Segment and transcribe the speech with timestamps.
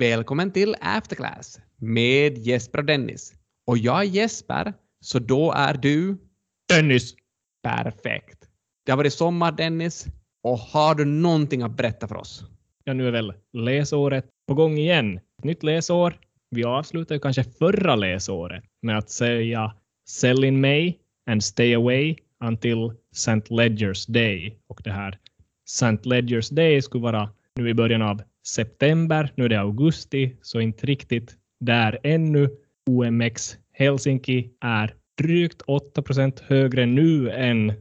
[0.00, 3.34] Välkommen till Afterclass med Jesper och Dennis.
[3.66, 6.16] Och jag är Jesper, så då är du...
[6.68, 7.14] Dennis!
[7.62, 8.48] Perfekt.
[8.86, 10.06] Det har varit sommar, Dennis.
[10.42, 12.44] Och har du någonting att berätta för oss?
[12.84, 15.20] Ja, nu är väl läsåret på gång igen.
[15.42, 16.18] Nytt läsår.
[16.50, 19.74] Vi avslutade kanske förra läsåret med att säga
[20.08, 20.94] Sell in May
[21.30, 23.54] and stay away until St.
[23.54, 24.58] Ledgers Day.
[24.66, 25.18] Och det här
[25.66, 25.98] St.
[26.02, 29.32] Ledgers Day skulle vara nu i början av september.
[29.34, 32.50] Nu är det augusti, så inte riktigt där ännu.
[32.86, 37.72] OMX Helsinki är drygt 8 procent högre nu än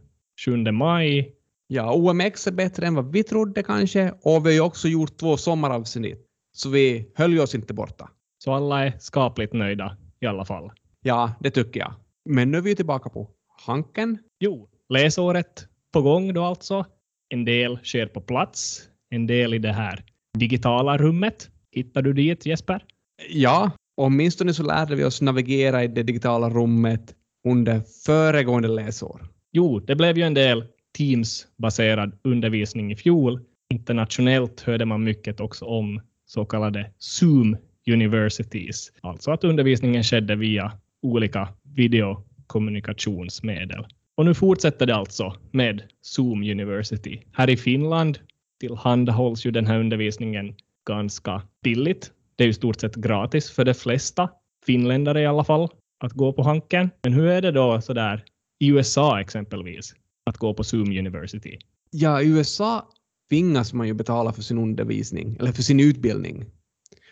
[0.45, 1.35] 7 maj.
[1.67, 5.17] Ja, OMX är bättre än vad vi trodde kanske och vi har ju också gjort
[5.17, 6.25] två sommaravsnitt.
[6.51, 8.09] Så vi höll oss inte borta.
[8.43, 10.71] Så alla är skapligt nöjda i alla fall.
[11.01, 11.93] Ja, det tycker jag.
[12.25, 13.29] Men nu är vi tillbaka på
[13.65, 14.17] Hanken.
[14.39, 16.85] Jo, läsåret på gång då alltså.
[17.29, 20.03] En del sker på plats, en del i det här
[20.37, 21.49] digitala rummet.
[21.71, 22.83] Hittar du dit Jesper?
[23.29, 27.15] Ja, åtminstone så lärde vi oss navigera i det digitala rummet
[27.47, 29.27] under föregående läsår.
[29.51, 30.63] Jo, det blev ju en del
[30.97, 33.39] Teams-baserad undervisning i fjol.
[33.73, 40.71] Internationellt hörde man mycket också om så kallade Zoom Universities, alltså att undervisningen skedde via
[41.01, 43.85] olika videokommunikationsmedel.
[44.17, 47.21] Och nu fortsätter det alltså med Zoom University.
[47.31, 48.19] Här i Finland
[48.59, 50.55] tillhandahålls ju den här undervisningen
[50.87, 52.11] ganska billigt.
[52.35, 54.29] Det är ju stort sett gratis för de flesta
[54.65, 56.89] finländare i alla fall att gå på Hanken.
[57.03, 58.23] Men hur är det då så där
[58.59, 61.57] i USA exempelvis att gå på Zoom University?
[61.91, 62.89] Ja, i USA
[63.29, 66.45] tvingas man ju betala för sin undervisning, eller för sin utbildning.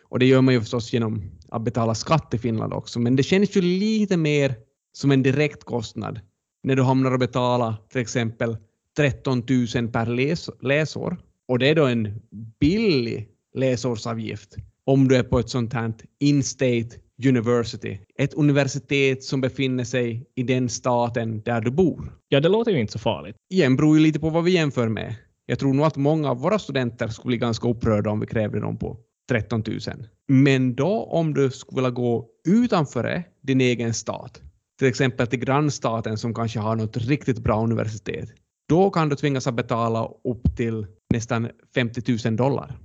[0.10, 3.24] Och det gör man ju förstås genom att betala skatt i Finland också, men det
[3.24, 4.56] känns ju lite mer
[4.94, 6.20] som en direkt kostnad
[6.64, 8.58] när du hamnar och betala till exempel
[8.98, 9.44] 13
[9.76, 11.18] 000 per läs läsår.
[11.48, 12.22] Och det är då en
[12.60, 16.90] billig läsårsavgift om du är på ett sånt här in-state
[17.26, 22.14] university, ett universitet som befinner sig i den staten där du bor.
[22.30, 23.36] Ja, det låter ju inte så farligt.
[23.50, 25.16] Igen beror ju lite på vad vi jämför med.
[25.46, 28.60] Jag tror nog att många av våra studenter skulle bli ganska upprörda om vi krävde
[28.60, 28.98] dem på
[29.30, 29.80] 13 000.
[30.28, 34.42] Men då om du skulle vilja gå utanför din egen stat,
[34.80, 38.30] till exempel till grannstaten som kanske har något riktigt bra universitet,
[38.70, 42.78] då kan du tvingas att betala upp till nästan 50 000 dollar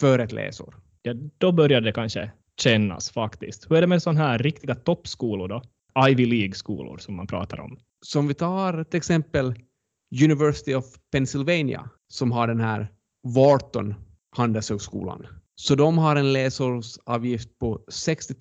[0.00, 0.76] för ett läsår.
[1.02, 3.70] Ja, då börjar det kanske kännas faktiskt.
[3.70, 5.62] Hur är det med sådana här riktiga toppskolor då?
[6.08, 7.78] Ivy League-skolor som man pratar om.
[8.06, 9.54] Som vi tar till exempel
[10.24, 12.88] University of Pennsylvania som har den här
[13.34, 13.94] Wharton
[14.36, 15.26] Handelshögskolan.
[15.54, 18.34] Så de har en läsårsavgift på 60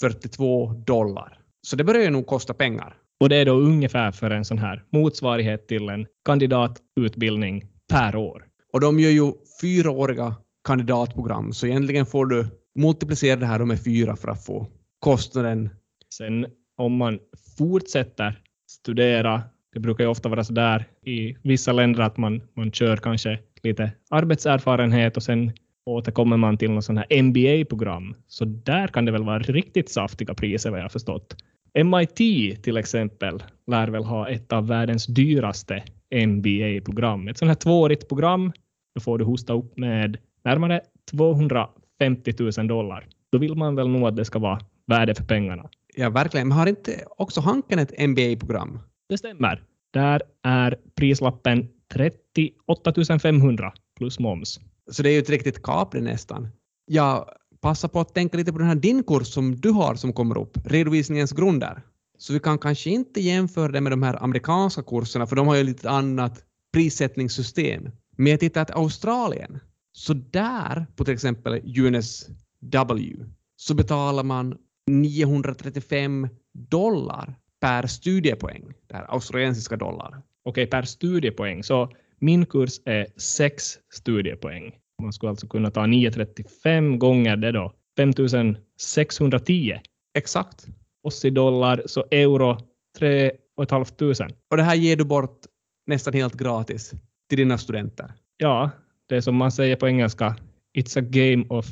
[0.00, 1.38] 042 dollar.
[1.62, 2.96] Så det börjar ju nog kosta pengar.
[3.20, 8.46] Och det är då ungefär för en sån här motsvarighet till en kandidatutbildning per år.
[8.72, 14.16] Och de gör ju fyraåriga kandidatprogram, så egentligen får du multiplicera det här med fyra
[14.16, 14.66] för att få
[14.98, 15.70] kostnaden.
[16.14, 17.18] Sen om man
[17.58, 18.38] fortsätter
[18.70, 19.42] studera,
[19.72, 23.38] det brukar ju ofta vara så där i vissa länder att man, man kör kanske
[23.62, 25.52] lite arbetserfarenhet och sen
[25.86, 28.14] återkommer man till något sånt här MBA-program.
[28.26, 31.36] Så där kan det väl vara riktigt saftiga priser vad jag förstått.
[31.84, 32.16] MIT
[32.62, 37.28] till exempel lär väl ha ett av världens dyraste MBA-program.
[37.28, 38.52] Ett sånt här tvåårigt program,
[38.94, 43.06] då får du hosta upp med närmare 250 000 dollar.
[43.32, 45.68] Då vill man väl nog att det ska vara värde för pengarna.
[45.96, 46.48] Ja, verkligen.
[46.48, 48.78] Men har inte också Hanken ett MBA-program?
[49.08, 49.62] Det stämmer.
[49.92, 52.92] Där är prislappen 38
[53.22, 54.60] 500 plus moms.
[54.90, 56.48] Så det är ju ett riktigt kapre nästan.
[56.86, 57.28] Jag
[57.60, 60.38] passar på att tänka lite på den här din kurs som du har som kommer
[60.38, 61.82] upp, redovisningens grunder.
[62.20, 65.56] Så vi kan kanske inte jämföra det med de här amerikanska kurserna, för de har
[65.56, 67.90] ju lite annat prissättningssystem.
[68.16, 69.60] Men jag tittar att Australien,
[69.92, 73.24] så där på till exempel UNSW,
[73.56, 80.22] så betalar man 935 dollar per studiepoäng, det här australiensiska dollar.
[80.44, 81.62] Okej, per studiepoäng.
[81.62, 84.72] Så min kurs är sex studiepoäng.
[85.02, 87.72] Man skulle alltså kunna ta 935 gånger det då.
[87.96, 89.80] 5610.
[90.14, 90.66] Exakt.
[91.02, 92.58] Oss i dollar, så euro
[92.98, 93.30] 3
[93.68, 94.28] 500.
[94.50, 95.40] Och det här ger du bort
[95.86, 96.92] nästan helt gratis
[97.28, 98.12] till dina studenter.
[98.36, 98.70] Ja,
[99.08, 100.36] det är som man säger på engelska.
[100.78, 101.66] It's a game of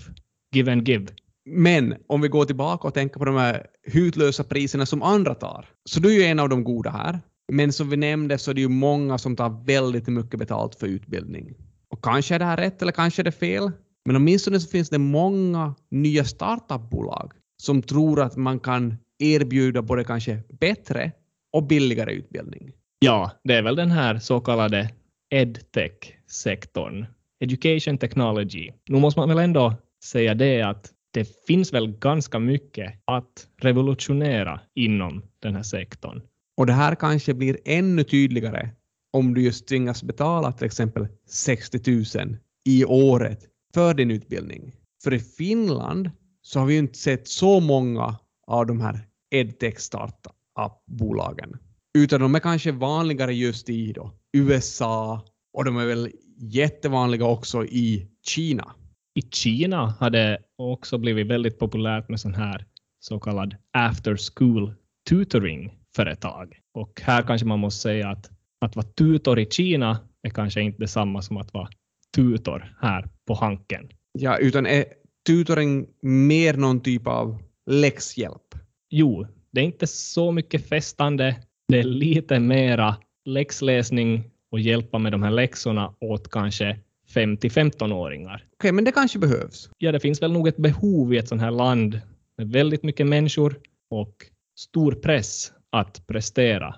[0.54, 1.06] give and give.
[1.46, 5.66] Men om vi går tillbaka och tänker på de här hutlösa priserna som andra tar,
[5.84, 7.20] så du är ju en av de goda här.
[7.52, 10.86] Men som vi nämnde så är det ju många som tar väldigt mycket betalt för
[10.86, 11.54] utbildning.
[11.90, 13.70] Och kanske är det här rätt eller kanske är det fel.
[14.04, 17.32] Men åtminstone så finns det många nya startupbolag
[17.62, 21.12] som tror att man kan erbjuda både kanske bättre
[21.52, 22.72] och billigare utbildning.
[22.98, 24.90] Ja, det är väl den här så kallade
[25.30, 27.06] edtech-sektorn.
[27.40, 28.70] Education technology.
[28.88, 29.74] Nu måste man väl ändå
[30.04, 36.22] säga det att det finns väl ganska mycket att revolutionera inom den här sektorn.
[36.56, 38.70] Och det här kanske blir ännu tydligare
[39.12, 43.44] om du just tvingas betala till exempel 60 000 i året
[43.74, 44.72] för din utbildning.
[45.04, 46.10] För i Finland
[46.42, 48.16] så har vi inte sett så många
[48.48, 49.00] av de här
[49.30, 51.56] edtech startup-bolagen.
[51.98, 57.64] Utan de är kanske vanligare just i då USA och de är väl jättevanliga också
[57.64, 58.74] i Kina.
[59.14, 62.66] I Kina har det också blivit väldigt populärt med sån här
[63.00, 64.74] så kallad after school
[65.08, 66.58] tutoring-företag.
[66.74, 68.30] Och här kanske man måste säga att
[68.60, 71.68] att vara tutor i Kina är kanske inte detsamma som att vara
[72.16, 73.88] tutor här på Hanken.
[74.12, 74.84] Ja, utan är
[75.26, 78.54] tutoring mer någon typ av läxhjälp?
[78.90, 81.36] Jo, det är inte så mycket festande.
[81.68, 86.78] Det är lite mera läxläsning och hjälpa med de här läxorna åt kanske
[87.14, 88.34] 5 till 15-åringar.
[88.34, 89.70] Okej, okay, men det kanske behövs?
[89.78, 92.00] Ja, det finns väl nog ett behov i ett sånt här land
[92.36, 93.60] med väldigt mycket människor
[93.90, 94.14] och
[94.58, 96.74] stor press att prestera.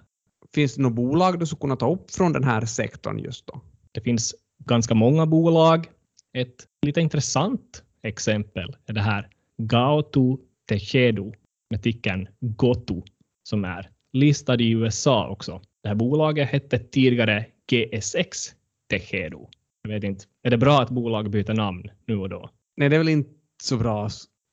[0.54, 3.60] Finns det något bolag du skulle kunna ta upp från den här sektorn just då?
[3.92, 4.34] Det finns
[4.64, 5.86] ganska många bolag.
[6.32, 9.28] Ett lite intressant exempel är det här
[9.58, 10.36] Gautu
[10.70, 11.32] Techedu
[11.70, 13.02] med tickern GOTU
[13.42, 15.60] som är listad i USA också.
[15.82, 18.38] Det här bolaget hette tidigare GSX
[18.90, 19.38] Techedu.
[19.82, 22.50] Jag vet inte, är det bra att bolag byter namn nu och då?
[22.76, 23.30] Nej, det är väl inte
[23.62, 24.08] så bra.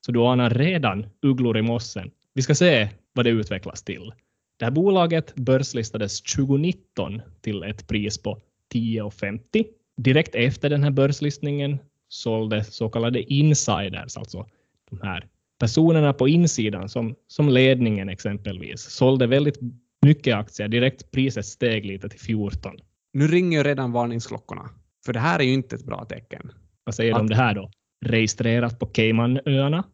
[0.06, 2.10] Så du anar redan ugglor i mossen.
[2.34, 4.12] Vi ska se vad det utvecklas till.
[4.58, 8.40] Det här bolaget börslistades 2019 till ett pris på
[8.74, 9.66] 10,50.
[9.96, 11.78] Direkt efter den här börslistningen
[12.08, 14.46] sålde så kallade insiders, alltså
[14.90, 19.58] de här personerna på insidan som, som ledningen exempelvis, sålde väldigt
[20.02, 20.68] mycket aktier.
[20.68, 22.76] Direkt priset steg lite till 14.
[23.12, 24.70] Nu ringer redan varningsklockorna,
[25.06, 26.52] för det här är ju inte ett bra tecken.
[26.84, 27.70] Vad säger du om det här då?
[28.04, 29.84] Registrerat på Caymanöarna?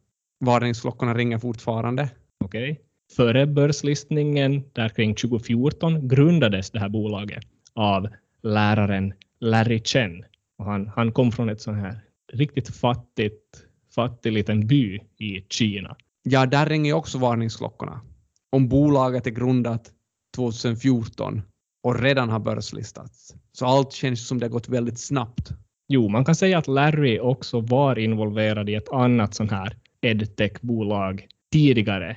[0.44, 2.08] Varningsklockorna ringer fortfarande.
[2.44, 2.72] Okej.
[2.72, 2.84] Okay.
[3.16, 7.44] Före börslistningen, där kring 2014, grundades det här bolaget
[7.74, 8.08] av
[8.42, 10.24] läraren Larry Chen.
[10.58, 12.00] Och han, han kom från ett sånt här
[12.32, 15.96] riktigt fattigt, fattig liten by i Kina.
[16.22, 18.00] Ja, där ringer också varningsklockorna.
[18.52, 19.92] Om bolaget är grundat
[20.36, 21.42] 2014
[21.82, 23.34] och redan har börslistats.
[23.52, 25.50] Så allt känns som det har gått väldigt snabbt.
[25.88, 31.26] Jo, man kan säga att Larry också var involverad i ett annat sånt här edtech-bolag
[31.52, 32.16] tidigare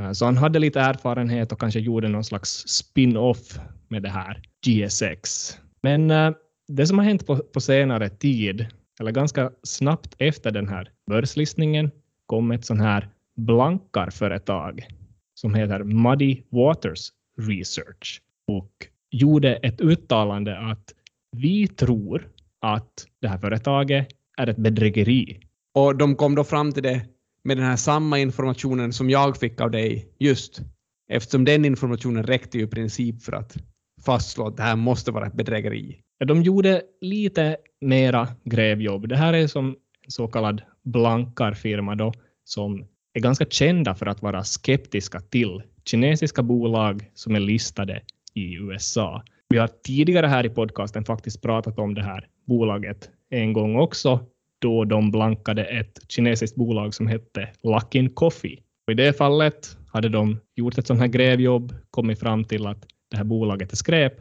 [0.00, 3.58] Eh, så han hade lite erfarenhet och kanske gjorde någon slags spin-off
[3.88, 5.50] med det här GSX.
[5.82, 6.30] Men eh,
[6.68, 8.66] det som har hänt på, på senare tid,
[9.00, 11.90] eller ganska snabbt efter den här börslistningen,
[12.26, 14.86] kom ett sån här blankarföretag
[15.34, 18.70] som heter Muddy Waters Research och
[19.10, 20.94] gjorde ett uttalande att
[21.36, 22.28] vi tror
[22.60, 24.08] att det här företaget
[24.38, 25.40] är ett bedrägeri.
[25.74, 27.06] Och de kom då fram till det
[27.44, 30.60] med den här samma informationen som jag fick av dig just
[31.08, 33.56] eftersom den informationen räckte ju i princip för att
[34.04, 36.02] fastslå att det här måste vara ett bedrägeri.
[36.24, 39.08] De gjorde lite mera grävjobb.
[39.08, 39.68] Det här är som
[40.04, 42.12] en så kallad blankarfirma då,
[42.44, 48.02] som är ganska kända för att vara skeptiska till kinesiska bolag som är listade
[48.34, 49.22] i USA.
[49.48, 54.20] Vi har tidigare här i podcasten faktiskt pratat om det här bolaget en gång också
[54.58, 58.58] då de blankade ett kinesiskt bolag som hette Luckin Coffee.
[58.86, 62.86] Och I det fallet hade de gjort ett sånt här grävjobb, kommit fram till att
[63.10, 64.14] det här bolaget är skräp.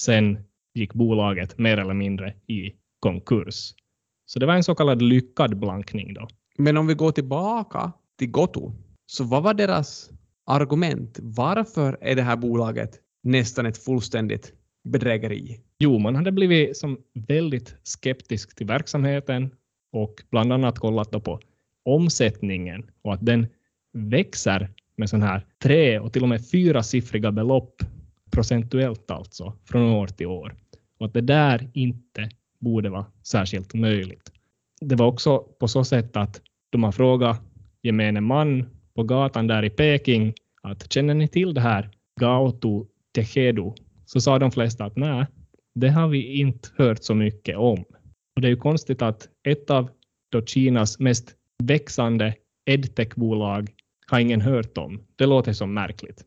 [0.00, 0.38] Sen
[0.74, 3.74] gick bolaget mer eller mindre i konkurs.
[4.26, 6.28] Så det var en så kallad lyckad blankning då.
[6.58, 8.72] Men om vi går tillbaka till Goto,
[9.06, 10.10] så vad var deras
[10.46, 11.18] argument?
[11.22, 14.52] Varför är det här bolaget nästan ett fullständigt
[14.84, 15.60] bedrägeri?
[15.78, 19.50] Jo, man hade blivit som väldigt skeptisk till verksamheten
[19.92, 21.40] och bland annat kollat på
[21.84, 23.46] omsättningen och att den
[23.92, 27.82] växer med sån här tre och till och med fyra siffriga belopp
[28.30, 30.54] procentuellt alltså från år till år
[31.00, 32.28] och att det där inte
[32.58, 34.32] borde vara särskilt möjligt.
[34.80, 36.40] Det var också på så sätt att
[36.70, 37.42] de har frågat
[37.82, 41.90] gemene man på gatan där i Peking att känner ni till det här
[42.20, 43.72] Gaotu Techedu?
[44.06, 45.26] Så sa de flesta att nej,
[45.74, 47.84] det har vi inte hört så mycket om.
[48.36, 49.90] Och det är ju konstigt att ett av
[50.30, 52.34] då Kinas mest växande
[52.70, 53.70] edtech-bolag
[54.06, 55.00] har ingen hört om.
[55.16, 56.24] Det låter som märkligt.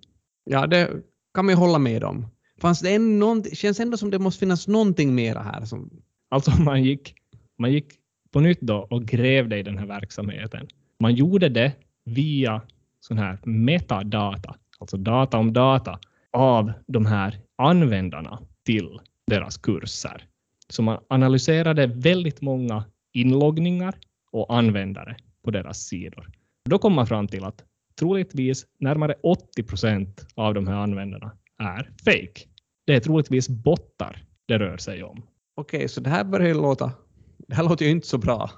[0.49, 0.89] Ja, det
[1.33, 2.25] kan man hålla med om.
[2.63, 5.65] Fanns det en, någon, känns ändå som det måste finnas någonting mera här.
[5.65, 5.89] Som...
[6.29, 7.15] Alltså man gick,
[7.57, 7.93] man gick
[8.31, 10.67] på nytt då och grävde i den här verksamheten.
[10.99, 11.71] Man gjorde det
[12.05, 12.61] via
[12.99, 15.99] sån här metadata, alltså data om data
[16.33, 20.27] av de här användarna till deras kurser.
[20.69, 23.95] Så man analyserade väldigt många inloggningar
[24.31, 26.29] och användare på deras sidor.
[26.69, 27.63] Då kom man fram till att
[27.99, 32.52] troligtvis närmare 80 procent av de här användarna är fake.
[32.85, 35.23] Det är troligtvis bottar det rör sig om.
[35.55, 36.91] Okej, så det här börjar ju låta...
[37.47, 38.49] Det här låter ju inte så bra.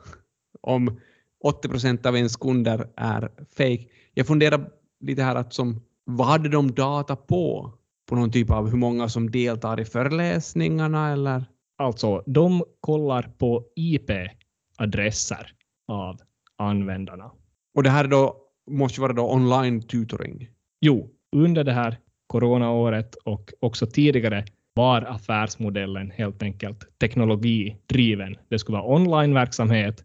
[0.61, 0.99] Om
[1.43, 3.85] 80 procent av ens kunder är fake.
[4.13, 7.73] Jag funderar lite här att som, vad hade de data på?
[8.09, 11.45] På någon typ av hur många som deltar i föreläsningarna eller?
[11.77, 15.51] Alltså, de kollar på IP-adresser
[15.87, 16.19] av
[16.57, 17.31] användarna.
[17.75, 18.37] Och det här då
[18.71, 20.49] måste vara då online tutoring.
[20.81, 28.37] Jo, under det här coronaåret och också tidigare var affärsmodellen helt enkelt teknologidriven.
[28.49, 30.03] Det skulle vara onlineverksamhet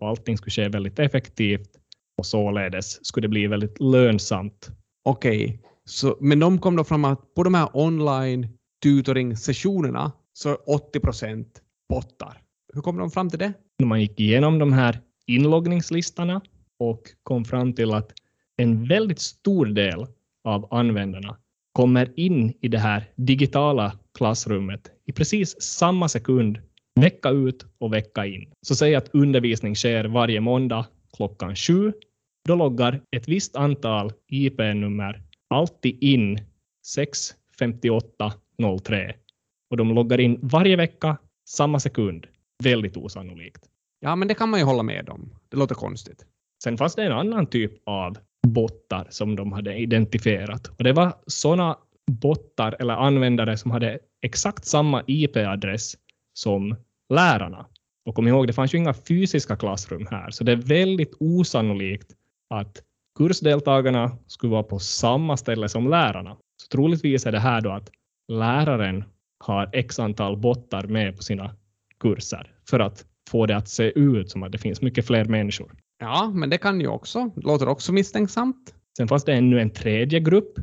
[0.00, 1.70] och allting skulle ske väldigt effektivt
[2.18, 4.70] och således skulle det bli väldigt lönsamt.
[5.04, 8.48] Okej, så, men de kom då fram att på de här online
[8.84, 12.40] tutoring-sessionerna så är 80 procent bottar.
[12.72, 13.52] Hur kom de fram till det?
[13.82, 16.40] Man gick igenom de här inloggningslistorna
[16.78, 18.12] och kom fram till att
[18.56, 20.06] en väldigt stor del
[20.44, 21.36] av användarna
[21.80, 26.58] kommer in i det här digitala klassrummet i precis samma sekund,
[27.00, 28.52] vecka ut och vecka in.
[28.62, 31.92] Så säg att undervisning sker varje måndag klockan sju.
[32.48, 35.22] Då loggar ett visst antal IP-nummer
[35.54, 36.38] alltid in
[36.96, 39.12] 6.58.03
[39.70, 41.16] och de loggar in varje vecka
[41.48, 42.26] samma sekund.
[42.62, 43.64] Väldigt osannolikt.
[44.00, 45.34] Ja, men det kan man ju hålla med om.
[45.48, 46.26] Det låter konstigt.
[46.62, 48.16] Sen fanns det en annan typ av
[48.46, 51.76] bottar som de hade identifierat och det var sådana
[52.10, 55.96] bottar eller användare som hade exakt samma IP-adress
[56.32, 56.76] som
[57.08, 57.66] lärarna.
[58.04, 62.12] Och kom ihåg, det fanns ju inga fysiska klassrum här, så det är väldigt osannolikt
[62.50, 62.82] att
[63.18, 66.36] kursdeltagarna skulle vara på samma ställe som lärarna.
[66.62, 67.90] Så troligtvis är det här då att
[68.28, 69.04] läraren
[69.44, 71.56] har x antal bottar med på sina
[72.00, 75.72] kurser för att få det att se ut som att det finns mycket fler människor.
[76.00, 77.30] Ja, men det kan ju också.
[77.36, 78.74] Låter också misstänksamt.
[78.96, 80.58] Sen fanns det ännu en tredje grupp,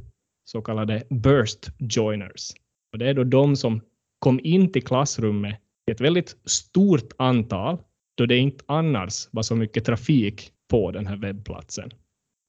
[0.46, 2.52] så kallade burst joiners.
[2.94, 3.82] Och det är då de som
[4.20, 7.78] kom in till klassrummet i ett väldigt stort antal,
[8.18, 11.92] då det inte annars var så mycket trafik på den här webbplatsen.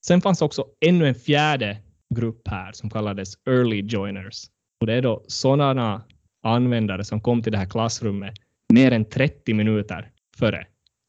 [0.07, 1.79] Sen fanns också ännu en fjärde
[2.15, 4.47] grupp här som kallades early joiners.
[4.81, 6.03] Och det är då sådana
[6.43, 8.35] användare som kom till det här klassrummet
[8.73, 10.67] mer än 30 minuter före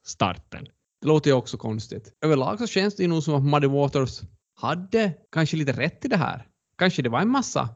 [0.07, 0.67] starten.
[1.01, 2.13] Det låter ju också konstigt.
[2.25, 4.21] Överlag så känns det ju nog som att Muddy Waters
[4.55, 6.47] hade kanske lite rätt i det här.
[6.77, 7.69] Kanske det var en massa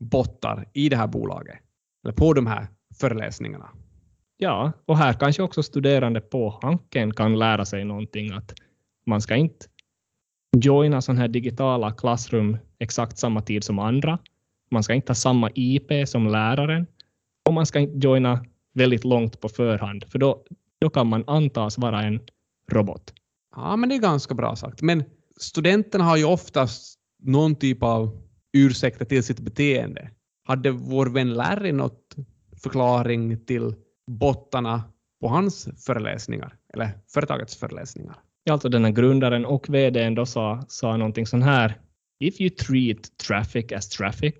[0.00, 1.58] bottar i det här bolaget.
[2.04, 2.66] Eller på de här
[3.00, 3.70] föreläsningarna.
[4.36, 8.54] Ja, och här kanske också studerande på Hanken kan lära sig någonting att
[9.06, 9.66] man ska inte
[10.56, 14.18] joina sådana här digitala klassrum exakt samma tid som andra.
[14.70, 16.86] Man ska inte ha samma IP som läraren
[17.48, 20.44] och man ska inte joina väldigt långt på förhand, för då,
[20.80, 22.20] då kan man antas vara en
[22.72, 23.12] robot.
[23.56, 24.82] Ja, men det är ganska bra sagt.
[24.82, 25.04] Men
[25.36, 30.10] studenterna har ju oftast någon typ av ursäkter till sitt beteende.
[30.44, 32.16] Hade vår vän Larry något
[32.62, 33.74] förklaring till
[34.10, 34.82] bottarna
[35.20, 38.16] på hans föreläsningar, eller företagets föreläsningar?
[38.50, 41.80] Alltså den här grundaren och vdn då sa, sa någonting sån här.
[42.20, 44.34] If you treat traffic as traffic,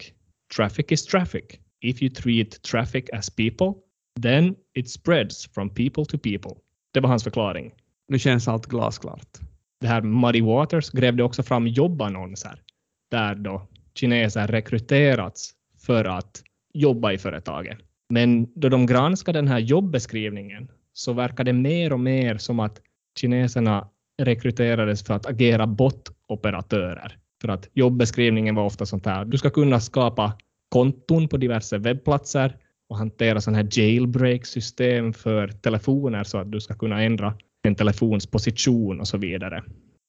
[0.56, 1.44] traffic is traffic.
[1.80, 3.74] If you treat traffic as people,
[4.22, 6.50] then it spreads from people to people.
[6.92, 7.72] Det var hans förklaring.
[8.08, 9.38] Nu känns allt glasklart.
[9.80, 12.62] Det här Muddy Waters grävde också fram jobbannonser
[13.10, 15.52] där då kineser rekryterats
[15.86, 16.42] för att
[16.74, 17.78] jobba i företaget.
[18.08, 22.80] Men då de granskade den här jobbeskrivningen så verkar det mer och mer som att
[23.20, 23.88] kineserna
[24.22, 27.18] rekryterades för att agera bot-operatörer.
[27.42, 30.32] För att jobbeskrivningen var ofta sånt här, du ska kunna skapa
[30.68, 32.56] konton på diverse webbplatser
[32.88, 37.34] och hantera sådana här jailbreak-system för telefoner så att du ska kunna ändra
[37.66, 39.64] en telefons position och så vidare.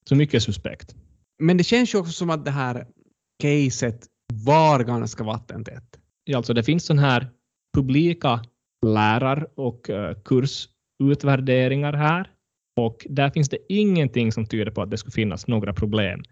[0.08, 0.94] Så mycket suspekt.
[1.38, 2.86] Men det känns ju också som att det här
[3.42, 5.98] caset var ganska vattentätt.
[6.24, 7.28] Ja, alltså det finns sådana här
[7.74, 8.40] publika
[8.86, 12.30] lärar och uh, kursutvärderingar här
[12.76, 16.22] och där finns det ingenting som tyder på att det skulle finnas några problem,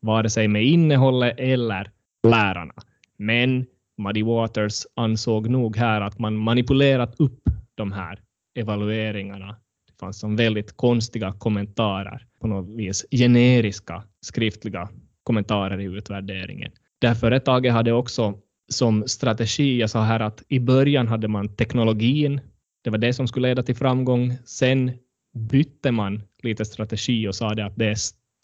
[0.00, 1.90] vare sig med innehållet eller
[2.28, 2.74] lärarna.
[3.16, 3.66] Men
[3.98, 7.40] Muddy Waters ansåg nog här att man manipulerat upp
[7.74, 8.20] de här
[8.54, 9.56] evalueringarna.
[10.00, 14.88] Fanns som väldigt konstiga kommentarer, på något vis generiska skriftliga
[15.22, 16.72] kommentarer i utvärderingen.
[16.98, 18.38] Det här företaget hade också
[18.68, 22.40] som strategi, jag sa här att i början hade man teknologin,
[22.84, 24.34] det var det som skulle leda till framgång.
[24.44, 24.92] Sen
[25.34, 27.96] bytte man lite strategi och sa det att det är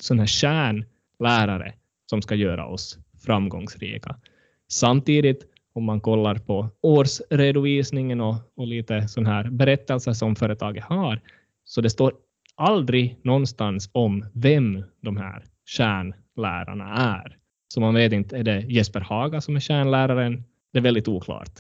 [0.03, 1.73] sådana här kärnlärare
[2.11, 4.17] som ska göra oss framgångsrika.
[4.69, 5.43] Samtidigt,
[5.73, 11.21] om man kollar på årsredovisningen och, och lite sådana här berättelser som företaget har,
[11.75, 12.13] så det står
[12.57, 17.37] aldrig någonstans om vem de här kärnlärarna är.
[17.75, 20.45] Så man vet inte, är det Jesper Haga som är kärnläraren?
[20.73, 21.51] Det är väldigt oklart.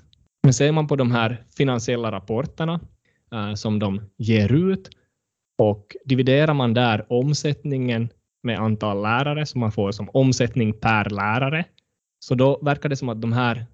[0.42, 2.80] Men ser man på de här finansiella rapporterna
[3.32, 4.90] eh, som de ger ut
[5.58, 8.08] och dividerar man där omsättningen
[8.42, 11.64] med antal lärare som man får som omsättning per lärare,
[12.18, 13.66] så då verkar det som att de här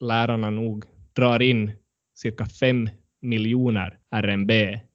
[0.00, 1.72] lärarna nog drar in
[2.18, 2.88] cirka 5
[3.22, 4.50] miljoner RMB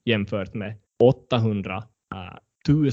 [0.06, 1.84] jämfört med 800
[2.68, 2.92] 000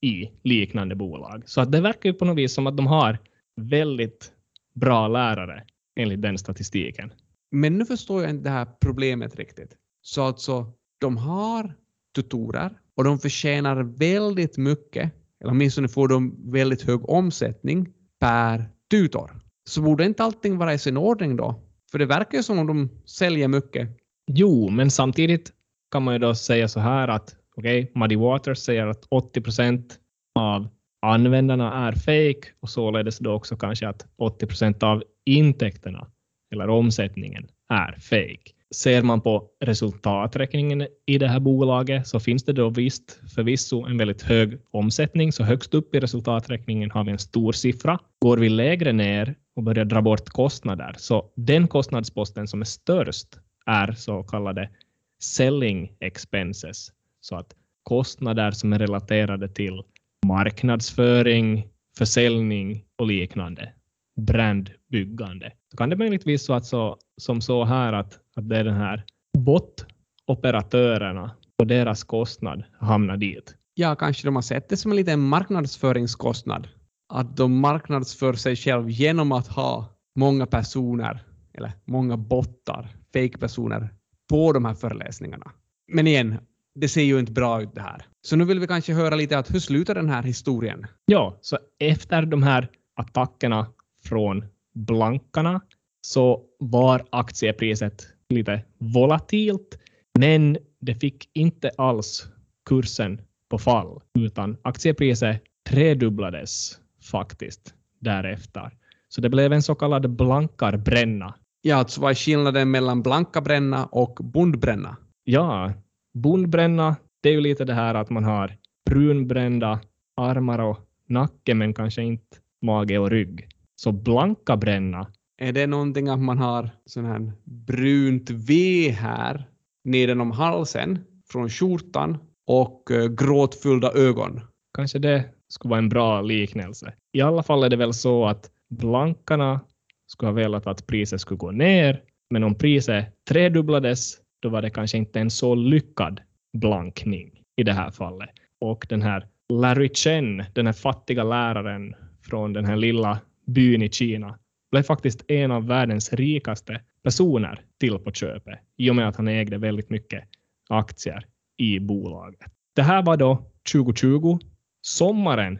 [0.00, 1.42] i liknande bolag.
[1.46, 3.18] Så att det verkar ju på något vis som att de har
[3.60, 4.32] väldigt
[4.74, 5.64] bra lärare
[6.00, 7.12] enligt den statistiken.
[7.50, 9.76] Men nu förstår jag inte det här problemet riktigt.
[10.02, 11.74] Så alltså, de har
[12.14, 17.88] tutorer och de förtjänar väldigt mycket, eller åtminstone får de väldigt hög omsättning
[18.20, 19.40] per tutor.
[19.68, 21.62] Så borde inte allting vara i sin ordning då?
[21.90, 23.88] För det verkar ju som om de säljer mycket.
[24.26, 25.52] Jo, men samtidigt
[25.90, 29.40] kan man ju då säga så här att okej, okay, Muddy Waters säger att 80
[29.40, 29.98] procent
[30.34, 30.68] av
[31.02, 36.06] användarna är fake och således då också kanske att 80 procent av intäkterna
[36.52, 38.52] eller omsättningen är fake.
[38.74, 43.98] Ser man på resultaträkningen i det här bolaget så finns det då visst förvisso en
[43.98, 47.98] väldigt hög omsättning, så högst upp i resultaträkningen har vi en stor siffra.
[48.20, 53.28] Går vi lägre ner och börjar dra bort kostnader, så den kostnadsposten som är störst
[53.66, 54.70] är så kallade
[55.18, 59.82] selling expenses, så att kostnader som är relaterade till
[60.26, 63.72] marknadsföring, försäljning och liknande,
[64.20, 65.52] brandbyggande.
[65.70, 69.04] Då kan det möjligtvis vara så, som så här att, att det är den här
[69.38, 73.54] bot-operatörerna och deras kostnad hamnar dit.
[73.74, 76.68] Ja, kanske de har sett det som en liten marknadsföringskostnad.
[77.08, 81.22] Att de marknadsför sig själv genom att ha många personer,
[81.54, 83.94] eller många bottar, fake-personer,
[84.28, 85.52] på de här föreläsningarna.
[85.88, 86.38] Men igen,
[86.74, 88.06] det ser ju inte bra ut det här.
[88.22, 90.86] Så nu vill vi kanske höra lite att hur slutar den här historien?
[91.06, 93.66] Ja, så efter de här attackerna
[94.04, 95.60] från blankarna
[96.00, 99.78] så var aktiepriset lite volatilt,
[100.18, 102.28] men det fick inte alls
[102.66, 106.78] kursen på fall, utan aktiepriset tredubblades
[107.10, 108.70] faktiskt därefter.
[109.08, 111.34] Så det blev en så kallad blankarbränna.
[111.62, 114.96] Ja, alltså vad är skillnaden mellan blankabränna och bondbränna?
[115.24, 115.72] Ja,
[116.14, 118.56] bondbränna, det är ju lite det här att man har
[118.90, 119.80] brunbrända
[120.16, 123.48] armar och nacke, men kanske inte mage och rygg.
[123.76, 125.06] Så blanka bränna.
[125.38, 129.48] Är det någonting att man har sån här brunt V här
[129.84, 130.98] nedenom halsen
[131.32, 134.40] från skjortan och uh, gråtfyllda ögon?
[134.74, 136.92] Kanske det skulle vara en bra liknelse.
[137.12, 139.60] I alla fall är det väl så att blankarna
[140.08, 144.70] skulle ha velat att priset skulle gå ner, men om priset tredubblades, då var det
[144.70, 146.20] kanske inte en så lyckad
[146.52, 148.30] blankning i det här fallet.
[148.60, 153.90] Och den här Larry Chen, den här fattiga läraren från den här lilla byn i
[153.90, 154.38] Kina,
[154.70, 159.28] blev faktiskt en av världens rikaste personer till på köpet i och med att han
[159.28, 160.24] ägde väldigt mycket
[160.68, 162.40] aktier i bolaget.
[162.76, 164.38] Det här var då 2020.
[164.80, 165.58] Sommaren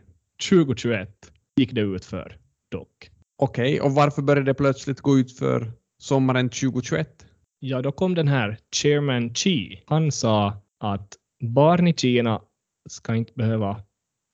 [0.50, 1.10] 2021
[1.56, 2.36] gick det ut för
[2.68, 3.10] dock.
[3.40, 7.26] Okej, okay, och varför började det plötsligt gå ut för sommaren 2021?
[7.58, 9.82] Ja, då kom den här Chairman Chi.
[9.86, 12.40] Han sa att barn i Kina
[12.88, 13.82] ska inte behöva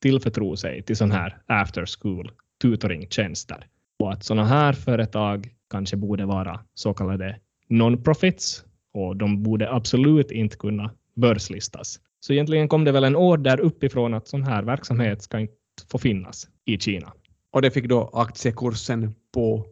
[0.02, 3.66] tillförtro sig till sån här after school tutoringtjänster
[3.98, 8.64] och att sådana här företag kanske borde vara så kallade non-profits
[8.94, 12.00] och de borde absolut inte kunna börslistas.
[12.20, 15.54] Så egentligen kom det väl en order uppifrån att sån här verksamhet ska inte
[15.90, 17.12] få finnas i Kina.
[17.54, 19.66] Och det fick då aktiekursen på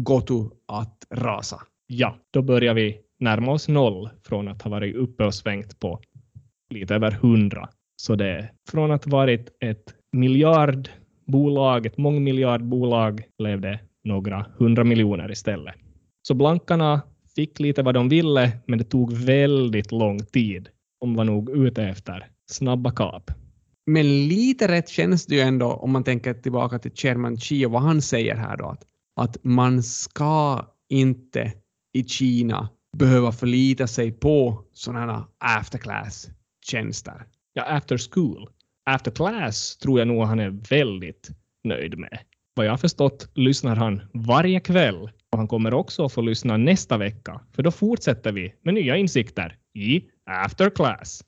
[0.00, 1.60] Gotu att rasa.
[1.86, 6.00] Ja, då börjar vi närma oss noll från att ha varit uppe och svängt på
[6.70, 7.68] lite över hundra.
[7.96, 15.30] Så det är från att varit ett miljardbolag, ett mångmiljardbolag, blev det några hundra miljoner
[15.30, 15.74] istället.
[16.22, 17.02] Så blankarna
[17.36, 20.68] fick lite vad de ville, men det tog väldigt lång tid.
[21.00, 23.30] De var nog ute efter snabba kap.
[23.88, 27.70] Men lite rätt känns det ju ändå om man tänker tillbaka till Chairman Chi och
[27.70, 28.84] vad han säger här då, att,
[29.16, 31.52] att man ska inte
[31.92, 37.26] i Kina behöva förlita sig på sådana här after class-tjänster.
[37.52, 38.48] Ja, after school.
[38.90, 41.28] After class tror jag nog han är väldigt
[41.64, 42.18] nöjd med.
[42.54, 46.56] Vad jag har förstått lyssnar han varje kväll och han kommer också att få lyssna
[46.56, 51.24] nästa vecka, för då fortsätter vi med nya insikter i After Class.